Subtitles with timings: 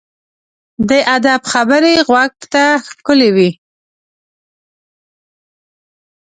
[0.89, 3.49] د ادب خبرې غوږ ته ښکلي وي.